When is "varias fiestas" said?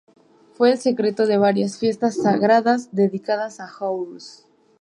1.37-2.15